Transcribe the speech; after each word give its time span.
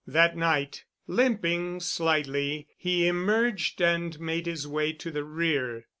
That 0.07 0.35
night, 0.35 0.85
limping 1.05 1.79
slightly, 1.79 2.65
he 2.75 3.05
emerged 3.05 3.79
and 3.83 4.19
made 4.19 4.47
his 4.47 4.67
way 4.67 4.93
to 4.93 5.11
the 5.11 5.23
rear. 5.23 5.85